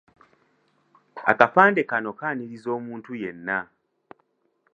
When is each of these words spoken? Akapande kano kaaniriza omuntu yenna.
Akapande 1.31 1.81
kano 1.89 2.09
kaaniriza 2.19 2.69
omuntu 2.77 3.11
yenna. 3.21 3.59